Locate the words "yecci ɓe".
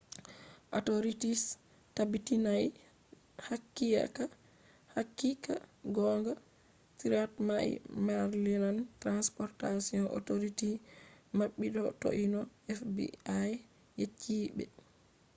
13.99-14.65